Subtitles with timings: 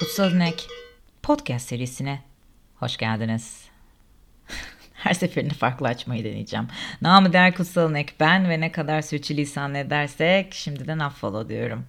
[0.00, 0.66] Kutsal İnek
[1.22, 2.22] podcast serisine
[2.76, 3.64] hoş geldiniz.
[4.94, 6.68] Her seferinde farklı açmayı deneyeceğim.
[7.02, 11.86] Namı der Kutsal İnek ben ve ne kadar sürçülisan edersek şimdiden affola diyorum.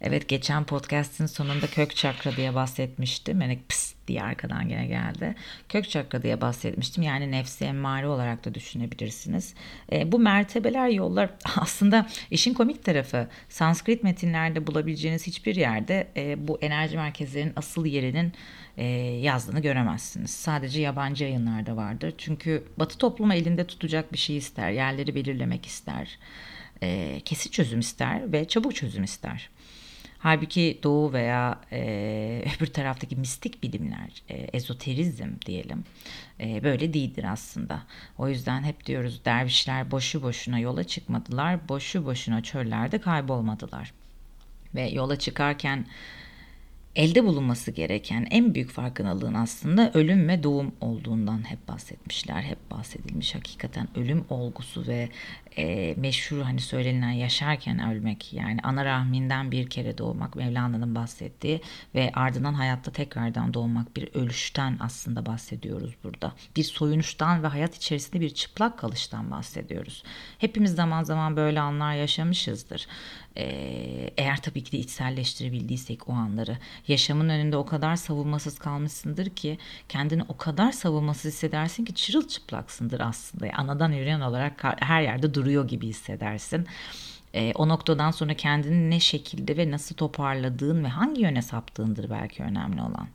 [0.00, 3.40] Evet geçen podcast'in sonunda kök çakra diye bahsetmiştim.
[3.40, 5.34] Yani pıs diye arkadan gene geldi.
[5.68, 7.02] Kök çakra diye bahsetmiştim.
[7.02, 9.54] Yani nefsi emmare olarak da düşünebilirsiniz.
[9.92, 16.58] E, bu mertebeler yollar aslında işin komik tarafı Sanskrit metinlerde bulabileceğiniz hiçbir yerde e, bu
[16.60, 18.32] enerji merkezlerinin asıl yerinin
[18.76, 18.84] e,
[19.22, 20.30] yazdığını göremezsiniz.
[20.30, 22.14] Sadece yabancı yayınlarda vardır.
[22.18, 24.70] Çünkü Batı toplumu elinde tutacak bir şey ister.
[24.70, 26.18] Yerleri belirlemek ister.
[26.82, 29.50] E, kesit çözüm ister ve çabuk çözüm ister.
[30.26, 35.84] Halbuki doğu veya e, öbür taraftaki mistik bilimler, e, ezoterizm diyelim
[36.40, 37.82] e, böyle değildir aslında.
[38.18, 43.92] O yüzden hep diyoruz dervişler boşu boşuna yola çıkmadılar, boşu boşuna çöllerde kaybolmadılar.
[44.74, 45.86] Ve yola çıkarken
[46.96, 52.42] elde bulunması gereken en büyük farkındalığın aslında ölüm ve doğum olduğundan hep bahsetmişler.
[52.42, 55.08] Hep bahsedilmiş hakikaten ölüm olgusu ve
[55.58, 61.60] e, meşhur hani söylenilen yaşarken ölmek yani ana rahminden bir kere doğmak Mevlana'nın bahsettiği
[61.94, 66.32] ve ardından hayatta tekrardan doğmak bir ölüşten aslında bahsediyoruz burada.
[66.56, 70.02] Bir soyunuştan ve hayat içerisinde bir çıplak kalıştan bahsediyoruz.
[70.38, 72.86] Hepimiz zaman zaman böyle anlar yaşamışızdır.
[73.38, 79.58] Ee, eğer tabii ki de içselleştirebildiysek o anları yaşamın önünde o kadar savunmasız kalmışsındır ki
[79.88, 83.46] kendini o kadar savunmasız hissedersin ki çırılçıplaksındır aslında.
[83.46, 86.66] Yani anadan yürüyen olarak her yerde duruyor gibi hissedersin.
[87.34, 92.42] E, o noktadan sonra kendini ne şekilde ve nasıl toparladığın ve hangi yöne saptığındır belki
[92.42, 93.08] önemli olan.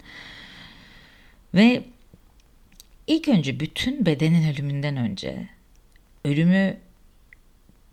[1.54, 1.84] Ve
[3.08, 5.50] ilk önce bütün bedenin ölümünden önce
[6.26, 6.78] ölümü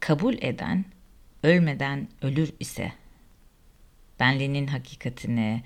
[0.01, 0.85] kabul eden
[1.43, 2.93] ölmeden ölür ise
[4.21, 5.63] benliğinin hakikatini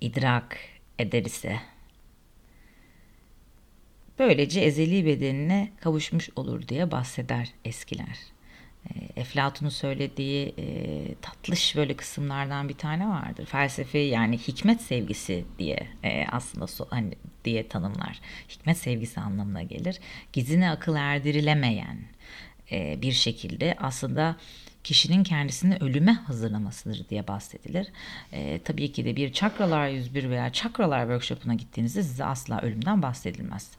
[0.00, 0.58] idrak
[0.98, 1.60] eder ise
[4.18, 8.18] böylece ezeli bedenine kavuşmuş olur diye bahseder eskiler.
[8.90, 10.66] E, Eflatun'un söylediği e,
[11.22, 13.46] tatlış böyle kısımlardan bir tane vardır.
[13.46, 17.14] Felsefe yani hikmet sevgisi diye e, aslında so, hani
[17.44, 18.20] diye tanımlar.
[18.48, 19.98] Hikmet sevgisi anlamına gelir.
[20.32, 21.98] Gizine akıl erdirilemeyen
[22.72, 24.36] e, bir şekilde aslında
[24.84, 27.86] kişinin kendisini ölüme hazırlamasıdır diye bahsedilir.
[28.32, 33.70] E, tabii ki de bir çakralar 101 veya çakralar workshopuna gittiğinizde size asla ölümden bahsedilmez.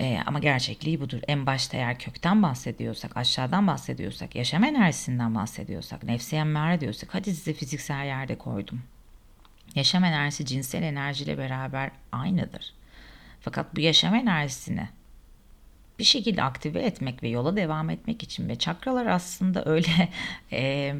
[0.00, 1.20] E, ama gerçekliği budur.
[1.28, 7.52] En başta eğer kökten bahsediyorsak, aşağıdan bahsediyorsak, yaşam enerjisinden bahsediyorsak, nefsi emmare diyorsak hadi size
[7.52, 8.82] fiziksel yerde koydum.
[9.74, 12.74] Yaşam enerjisi cinsel enerjiyle beraber aynıdır.
[13.40, 14.88] Fakat bu yaşam enerjisini
[15.98, 20.08] bir şekilde aktive etmek ve yola devam etmek için ve çakralar aslında öyle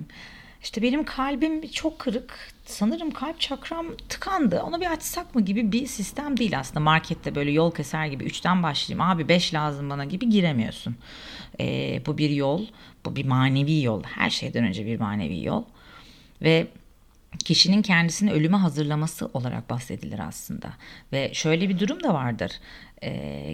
[0.63, 2.53] işte benim kalbim çok kırık.
[2.65, 4.63] Sanırım kalp çakram tıkandı.
[4.63, 6.81] Onu bir açsak mı gibi bir sistem değil aslında.
[6.81, 9.01] Markette böyle yol keser gibi üçten başlayayım.
[9.11, 10.97] Abi beş lazım bana gibi giremiyorsun.
[11.61, 12.67] E, bu bir yol
[13.05, 14.03] bu bir manevi yol.
[14.03, 15.65] Her şeyden önce bir manevi yol.
[16.43, 16.67] Ve
[17.45, 20.73] kişinin kendisini ölüme hazırlaması olarak bahsedilir aslında.
[21.13, 22.53] Ve şöyle bir durum da vardır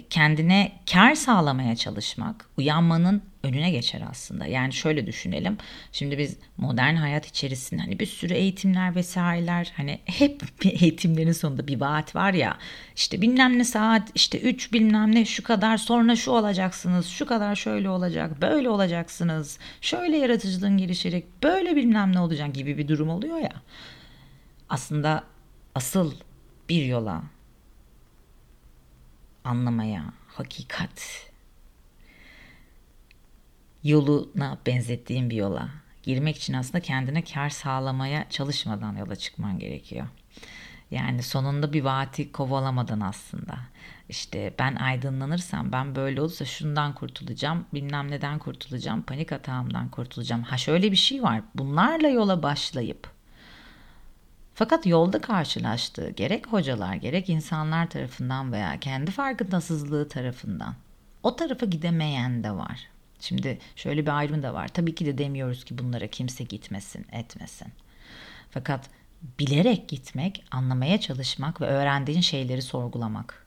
[0.09, 4.45] kendine kar sağlamaya çalışmak uyanmanın önüne geçer aslında.
[4.45, 5.57] Yani şöyle düşünelim.
[5.91, 11.79] Şimdi biz modern hayat içerisinde hani bir sürü eğitimler vesaireler hani hep eğitimlerin sonunda bir
[11.79, 12.57] vaat var ya
[12.95, 17.55] işte bilmem ne saat işte 3 bilmem ne şu kadar sonra şu olacaksınız şu kadar
[17.55, 23.37] şöyle olacak böyle olacaksınız şöyle yaratıcılığın gelişecek böyle bilmem ne olacak gibi bir durum oluyor
[23.37, 23.53] ya.
[24.69, 25.23] Aslında
[25.75, 26.13] asıl
[26.69, 27.23] bir yola
[29.47, 31.29] anlamaya, hakikat
[33.83, 35.69] yoluna benzettiğim bir yola
[36.03, 40.07] girmek için aslında kendine kar sağlamaya çalışmadan yola çıkman gerekiyor.
[40.91, 43.57] Yani sonunda bir vaati kovalamadan aslında.
[44.09, 50.41] İşte ben aydınlanırsam, ben böyle olursa şundan kurtulacağım, bilmem neden kurtulacağım, panik atağımdan kurtulacağım.
[50.41, 51.41] Ha şöyle bir şey var.
[51.55, 53.16] Bunlarla yola başlayıp
[54.57, 60.75] fakat yolda karşılaştığı gerek hocalar gerek insanlar tarafından veya kendi farkındasızlığı tarafından
[61.23, 62.87] o tarafa gidemeyen de var.
[63.19, 64.67] Şimdi şöyle bir ayrım da var.
[64.67, 67.67] Tabii ki de demiyoruz ki bunlara kimse gitmesin, etmesin.
[68.51, 68.89] Fakat
[69.39, 73.45] bilerek gitmek, anlamaya çalışmak ve öğrendiğin şeyleri sorgulamak.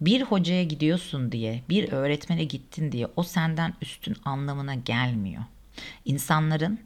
[0.00, 5.42] Bir hocaya gidiyorsun diye, bir öğretmene gittin diye o senden üstün anlamına gelmiyor.
[6.04, 6.80] İnsanların,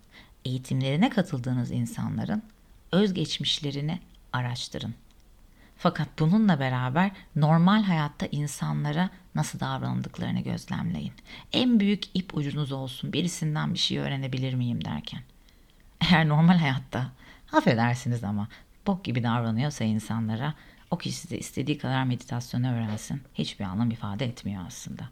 [0.45, 2.43] eğitimlerine katıldığınız insanların
[2.93, 3.99] özgeçmişlerini
[4.33, 4.95] araştırın.
[5.77, 11.13] Fakat bununla beraber normal hayatta insanlara nasıl davrandıklarını gözlemleyin.
[11.53, 15.21] En büyük ip ucunuz olsun birisinden bir şey öğrenebilir miyim derken.
[16.01, 17.13] Eğer normal hayatta
[17.53, 18.49] affedersiniz ama
[18.87, 20.55] bok gibi davranıyorsa insanlara
[20.91, 23.23] o kişi de istediği kadar meditasyonu öğrensin.
[23.35, 25.09] Hiçbir anlam ifade etmiyor aslında.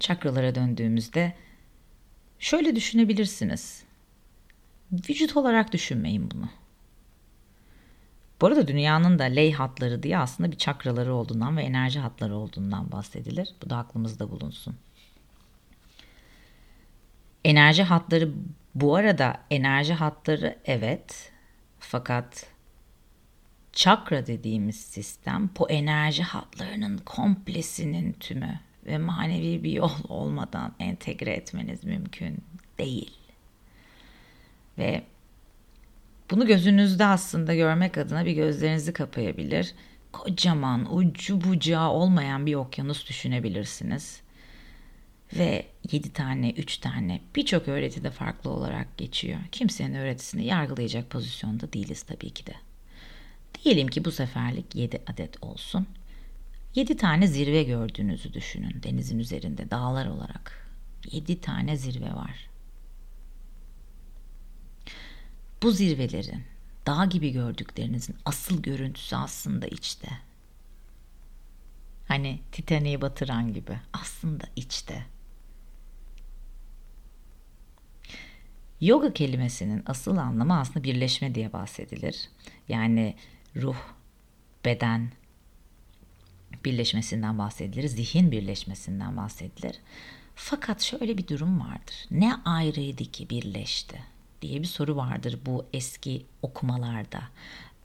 [0.00, 1.34] Çakralara döndüğümüzde
[2.38, 3.83] şöyle düşünebilirsiniz.
[4.92, 6.48] Vücut olarak düşünmeyin bunu.
[8.40, 12.92] Bu arada dünyanın da ley hatları diye aslında bir çakraları olduğundan ve enerji hatları olduğundan
[12.92, 13.54] bahsedilir.
[13.64, 14.76] Bu da aklımızda bulunsun.
[17.44, 18.30] Enerji hatları
[18.74, 21.32] bu arada enerji hatları evet
[21.78, 22.46] fakat
[23.72, 31.84] çakra dediğimiz sistem bu enerji hatlarının komplesinin tümü ve manevi bir yol olmadan entegre etmeniz
[31.84, 32.44] mümkün
[32.78, 33.23] değil.
[34.78, 35.02] Ve
[36.30, 39.74] bunu gözünüzde aslında görmek adına bir gözlerinizi kapayabilir.
[40.12, 44.20] Kocaman, ucu bucağı olmayan bir okyanus düşünebilirsiniz.
[45.36, 49.38] Ve 7 tane, 3 tane birçok öğreti de farklı olarak geçiyor.
[49.52, 52.54] Kimsenin öğretisini yargılayacak pozisyonda değiliz tabii ki de.
[53.64, 55.86] Diyelim ki bu seferlik 7 adet olsun.
[56.74, 60.68] 7 tane zirve gördüğünüzü düşünün denizin üzerinde dağlar olarak.
[61.12, 62.48] 7 tane zirve var.
[65.62, 66.44] Bu zirvelerin
[66.86, 70.08] dağ gibi gördüklerinizin asıl görüntüsü aslında içte.
[72.08, 75.06] Hani Titanic'i batıran gibi aslında içte.
[78.80, 82.28] Yoga kelimesinin asıl anlamı aslında birleşme diye bahsedilir.
[82.68, 83.16] Yani
[83.56, 83.76] ruh,
[84.64, 85.12] beden
[86.64, 89.76] birleşmesinden bahsedilir, zihin birleşmesinden bahsedilir.
[90.34, 91.94] Fakat şöyle bir durum vardır.
[92.10, 97.22] Ne ayrıydı ki birleşti diye bir soru vardır bu eski okumalarda.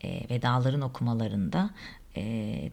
[0.03, 1.69] E, Vedaların okumalarında
[2.15, 2.21] e,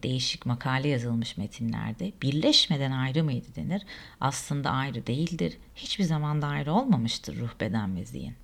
[0.03, 3.81] değişik makale yazılmış metinlerde birleşmeden ayrı mıydı denir.
[4.21, 5.57] Aslında ayrı değildir.
[5.75, 8.35] Hiçbir zaman da ayrı olmamıştır ruh, beden ve zihin.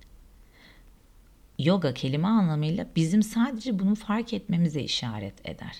[1.58, 5.76] Yoga kelime anlamıyla bizim sadece bunu fark etmemize işaret eder.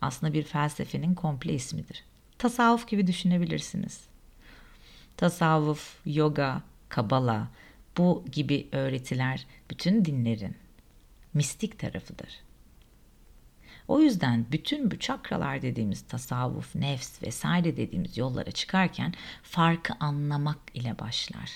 [0.00, 2.04] Aslında bir felsefenin komple ismidir.
[2.38, 4.00] Tasavvuf gibi düşünebilirsiniz.
[5.16, 7.48] Tasavvuf, yoga, kabala
[7.98, 10.56] bu gibi öğretiler bütün dinlerin
[11.34, 12.28] mistik tarafıdır.
[13.88, 20.98] O yüzden bütün bu çakralar dediğimiz tasavvuf, nefs vesaire dediğimiz yollara çıkarken farkı anlamak ile
[20.98, 21.50] başlar.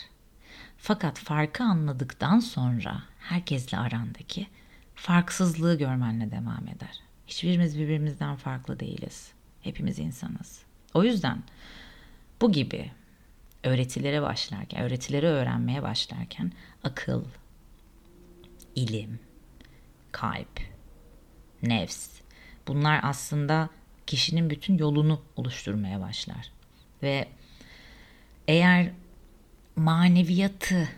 [0.79, 4.47] Fakat farkı anladıktan sonra herkesle arandaki
[4.95, 7.01] farksızlığı görmenle devam eder.
[7.27, 9.33] Hiçbirimiz birbirimizden farklı değiliz.
[9.61, 10.63] Hepimiz insanız.
[10.95, 11.43] O yüzden
[12.41, 12.91] bu gibi
[13.65, 16.53] öğretilere başlarken, öğretileri öğrenmeye başlarken
[16.85, 17.25] akıl,
[18.75, 19.21] ilim,
[20.13, 20.61] kalp,
[21.63, 22.09] nefs
[22.69, 23.71] bunlar aslında
[24.07, 26.53] kişinin bütün yolunu oluşturmaya başlar.
[27.03, 27.29] Ve
[28.49, 28.91] eğer
[29.77, 30.89] maneviyatı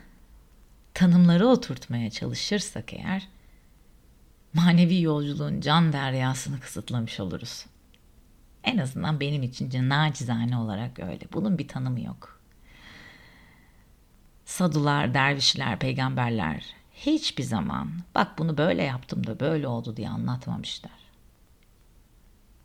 [0.94, 3.28] tanımları oturtmaya çalışırsak eğer
[4.54, 7.66] manevi yolculuğun can deryasını kısıtlamış oluruz.
[8.64, 11.24] En azından benim için nacizane olarak öyle.
[11.32, 12.39] Bunun bir tanımı yok.
[14.50, 20.92] Sadular, dervişler, peygamberler hiçbir zaman bak bunu böyle yaptım da böyle oldu diye anlatmamışlar.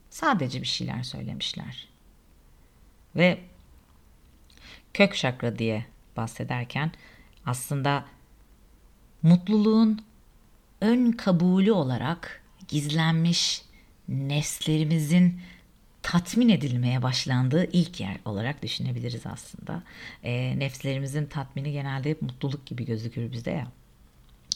[0.09, 1.87] Sadece bir şeyler söylemişler.
[3.15, 3.39] Ve
[4.93, 5.85] kök şakra diye
[6.17, 6.91] bahsederken
[7.45, 8.05] aslında
[9.21, 10.05] mutluluğun
[10.81, 13.61] ön kabulü olarak gizlenmiş
[14.07, 15.41] nefslerimizin
[16.05, 19.83] tatmin edilmeye başlandığı ilk yer olarak düşünebiliriz aslında.
[20.23, 23.67] E, nefslerimizin tatmini genelde hep mutluluk gibi gözükür bizde ya.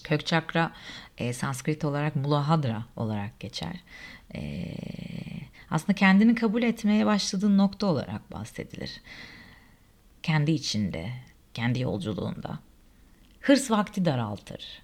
[0.04, 0.72] Kök çakra
[1.18, 3.76] e, Sanskrit olarak mulahadra olarak geçer.
[4.36, 4.66] E,
[5.70, 9.02] aslında kendini kabul etmeye başladığın nokta olarak bahsedilir.
[10.24, 11.12] Kendi içinde,
[11.54, 12.60] kendi yolculuğunda.
[13.42, 14.82] Hırs vakti daraltır.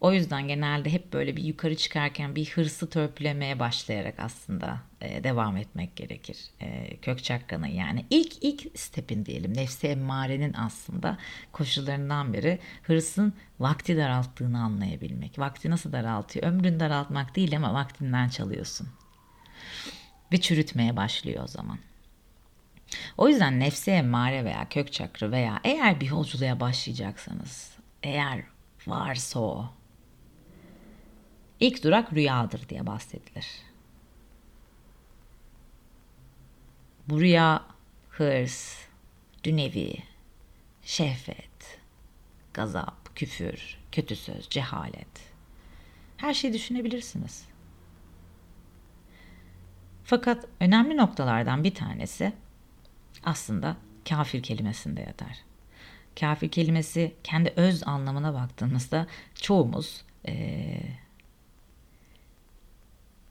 [0.00, 5.56] O yüzden genelde hep böyle bir yukarı çıkarken bir hırsı törpülemeye başlayarak aslında e, devam
[5.56, 6.38] etmek gerekir.
[6.60, 11.18] E, kök çakranın yani ilk ilk stepin diyelim nefsi emmarenin aslında
[11.52, 15.38] koşullarından biri hırsın vakti daralttığını anlayabilmek.
[15.38, 16.46] Vakti nasıl daraltıyor?
[16.46, 18.88] Ömrünü daraltmak değil ama vaktinden çalıyorsun.
[20.32, 21.78] Ve çürütmeye başlıyor o zaman.
[23.18, 27.72] O yüzden nefsi emmare veya kök çakra veya eğer bir yolculuğa başlayacaksanız
[28.02, 28.42] eğer
[28.86, 29.70] varsa o
[31.64, 33.46] İlk durak rüyadır diye bahsedilir.
[37.08, 37.64] Bu rüya
[38.10, 38.78] hırs,
[39.44, 39.94] dünevi,
[40.82, 41.80] şehvet,
[42.54, 45.32] gazap, küfür, kötü söz, cehalet.
[46.16, 47.44] Her şeyi düşünebilirsiniz.
[50.04, 52.32] Fakat önemli noktalardan bir tanesi
[53.22, 53.76] aslında
[54.08, 55.38] kafir kelimesinde yatar.
[56.20, 61.03] Kafir kelimesi kendi öz anlamına baktığımızda çoğumuz ee,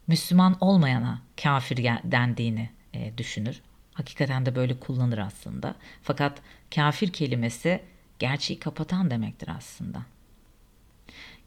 [0.08, 3.62] Müslüman olmayana kafir dendiğini e, düşünür.
[3.94, 5.76] Hakikaten de böyle kullanır aslında.
[6.02, 6.42] Fakat
[6.76, 7.82] kafir kelimesi
[8.20, 10.02] gerçeği kapatan demektir aslında.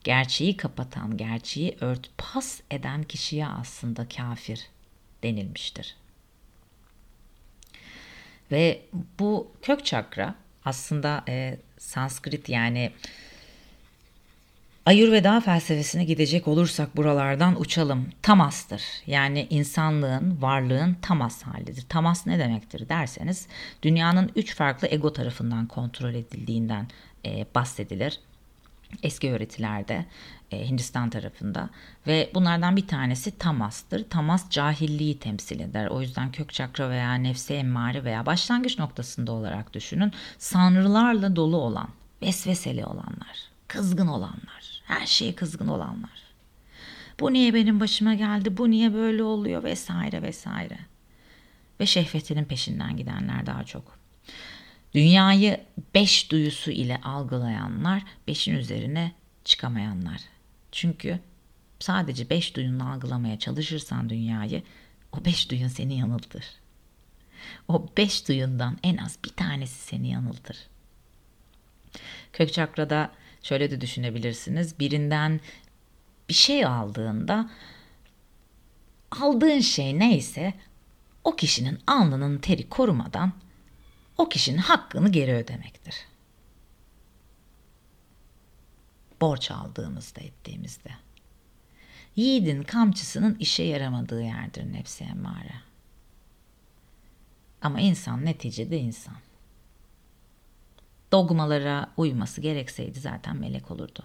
[0.05, 4.67] Gerçeği kapatan, gerçeği örtbas eden kişiye aslında kafir
[5.23, 5.97] denilmiştir.
[8.51, 8.83] Ve
[9.19, 10.35] bu kök çakra
[10.65, 12.93] aslında e, Sanskrit yani
[14.87, 18.09] Ayurveda felsefesine gidecek olursak buralardan uçalım.
[18.23, 18.83] Tamas'tır.
[19.07, 21.85] Yani insanlığın, varlığın tamas halidir.
[21.89, 23.47] Tamas ne demektir derseniz
[23.83, 26.87] dünyanın üç farklı ego tarafından kontrol edildiğinden
[27.25, 28.21] e, bahsedilir.
[29.03, 30.05] Eski öğretilerde
[30.51, 31.71] e, Hindistan tarafında
[32.07, 34.11] ve bunlardan bir tanesi tamas'tır.
[34.11, 35.87] Tamas cahilliği temsil eder.
[35.87, 40.13] O yüzden kök çakra veya nefse emmare veya başlangıç noktasında olarak düşünün.
[40.39, 41.89] Sanrılarla dolu olan,
[42.23, 43.39] vesveseli olanlar,
[43.69, 46.27] kızgın olanlar, her şeye kızgın olanlar.
[47.21, 50.79] Bu niye benim başıma geldi, bu niye böyle oluyor vesaire vesaire.
[51.81, 53.99] Ve şehvetinin peşinden gidenler daha çok.
[54.95, 55.61] Dünyayı
[55.95, 59.13] beş duyusu ile algılayanlar, beşin üzerine
[59.45, 60.21] çıkamayanlar.
[60.73, 61.21] Çünkü
[61.79, 64.63] sadece beş duyunla algılamaya çalışırsan dünyayı,
[65.13, 66.45] o beş duyun seni yanıltır.
[67.69, 70.57] O beş duyundan en az bir tanesi seni yanıltır.
[72.33, 73.11] Kök çakrada
[73.47, 74.79] şöyle de düşünebilirsiniz.
[74.79, 75.41] Birinden
[76.29, 77.51] bir şey aldığında
[79.11, 80.55] aldığın şey neyse
[81.25, 83.33] o kişinin alnının teri korumadan
[84.19, 85.95] o kişinin hakkını geri ödemektir.
[89.21, 90.91] Borç aldığımızda ettiğimizde.
[92.17, 95.55] Yiğidin kamçısının işe yaramadığı yerdir nefsi emmare.
[97.63, 99.17] Ama insan neticede insan.
[101.17, 104.03] Dogmalara uyması gerekseydi zaten melek olurdu.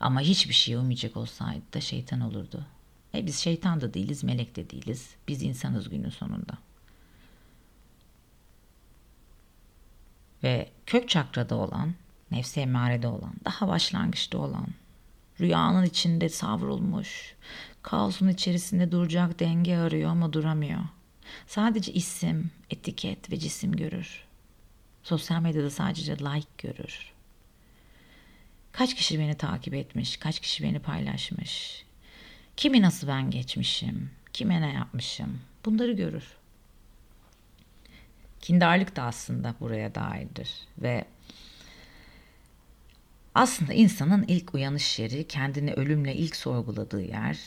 [0.00, 2.66] Ama hiçbir şeye uymayacak olsaydı da şeytan olurdu.
[3.14, 5.14] E biz şeytan da değiliz, melek de değiliz.
[5.28, 6.58] Biz insanız günün sonunda.
[10.42, 11.94] Ve kök çakrada olan,
[12.30, 14.66] nefsi emarede olan, daha başlangıçta olan,
[15.40, 17.34] rüyanın içinde savrulmuş,
[17.82, 20.82] kaosun içerisinde duracak denge arıyor ama duramıyor.
[21.46, 24.23] Sadece isim, etiket ve cisim görür.
[25.04, 27.12] Sosyal medyada sadece like görür.
[28.72, 31.84] Kaç kişi beni takip etmiş, kaç kişi beni paylaşmış.
[32.56, 36.24] Kimi nasıl ben geçmişim, kime ne yapmışım bunları görür.
[38.40, 41.04] Kindarlık da aslında buraya dairdir ve
[43.34, 47.38] aslında insanın ilk uyanış yeri, kendini ölümle ilk sorguladığı yer,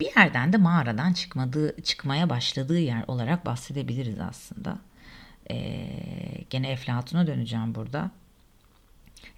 [0.00, 4.78] bir yerden de mağaradan çıkmadığı, çıkmaya başladığı yer olarak bahsedebiliriz aslında.
[5.50, 8.10] Ee, gene Eflatun'a döneceğim burada.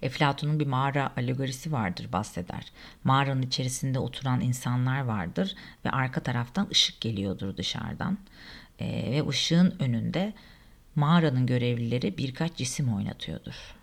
[0.01, 2.71] Eflatun'un bir mağara alegorisi vardır bahseder.
[3.03, 8.17] Mağaranın içerisinde oturan insanlar vardır ve arka taraftan ışık geliyordur dışarıdan.
[8.79, 10.33] Ee, ve ışığın önünde
[10.95, 13.75] mağaranın görevlileri birkaç cisim oynatıyordur.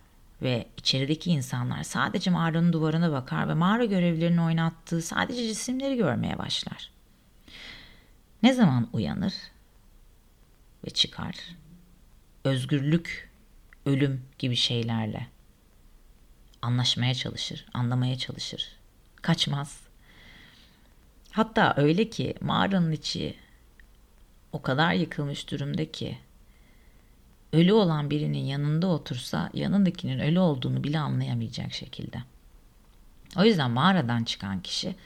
[0.43, 6.91] Ve içerideki insanlar sadece mağaranın duvarına bakar ve mağara görevlilerinin oynattığı sadece cisimleri görmeye başlar.
[8.43, 9.35] Ne zaman uyanır
[10.87, 11.35] ve çıkar?
[12.45, 13.31] Özgürlük,
[13.87, 15.27] ölüm gibi şeylerle
[16.63, 18.77] anlaşmaya çalışır, anlamaya çalışır.
[19.23, 19.81] Kaçmaz.
[21.31, 23.37] Hatta öyle ki mağaranın içi
[24.53, 26.19] o kadar yıkılmış durumda ki
[27.53, 32.19] ölü olan birinin yanında otursa yanındakinin ölü olduğunu bile anlayamayacak şekilde.
[33.37, 34.97] O yüzden mağaradan çıkan kişi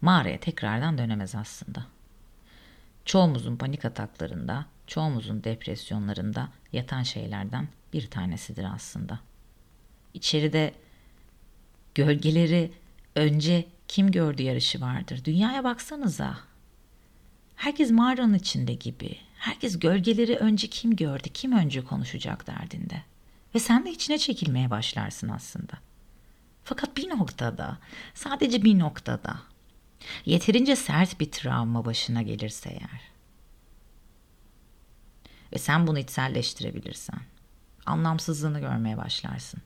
[0.00, 1.86] mağaraya tekrardan dönemez aslında.
[3.04, 9.20] Çoğumuzun panik ataklarında, çoğumuzun depresyonlarında yatan şeylerden bir tanesidir aslında.
[10.14, 10.74] İçeride
[11.94, 12.72] gölgeleri
[13.14, 15.24] önce kim gördü yarışı vardır.
[15.24, 16.38] Dünyaya baksanıza.
[17.56, 19.16] Herkes mağaranın içinde gibi.
[19.38, 23.02] Herkes gölgeleri önce kim gördü, kim önce konuşacak derdinde.
[23.54, 25.72] Ve sen de içine çekilmeye başlarsın aslında.
[26.64, 27.78] Fakat bir noktada,
[28.14, 29.38] sadece bir noktada
[30.26, 33.17] yeterince sert bir travma başına gelirse eğer
[35.52, 37.20] ve sen bunu içselleştirebilirsen
[37.86, 39.60] anlamsızlığını görmeye başlarsın.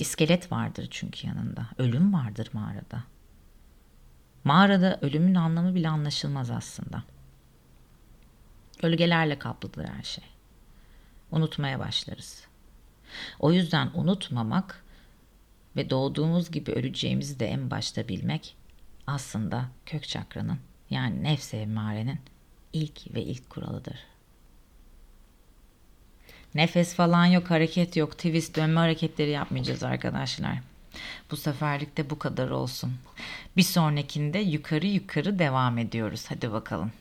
[0.00, 1.66] İskelet vardır çünkü yanında.
[1.78, 3.04] Ölüm vardır mağarada.
[4.44, 7.02] Mağarada ölümün anlamı bile anlaşılmaz aslında.
[8.78, 10.24] Gölgelerle kaplıdır her şey.
[11.30, 12.46] Unutmaya başlarız.
[13.38, 14.84] O yüzden unutmamak
[15.76, 18.56] ve doğduğumuz gibi öleceğimizi de en başta bilmek
[19.06, 20.58] aslında kök çakranın
[20.90, 22.20] yani nefs emmarenin
[22.72, 24.11] ilk ve ilk kuralıdır.
[26.54, 30.58] Nefes falan yok, hareket yok, twist dönme hareketleri yapmayacağız arkadaşlar.
[31.30, 32.92] Bu seferlik de bu kadar olsun.
[33.56, 36.24] Bir sonrakinde yukarı yukarı devam ediyoruz.
[36.28, 36.92] Hadi bakalım.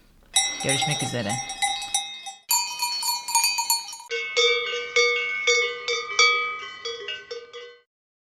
[0.63, 1.31] Görüşmek üzere.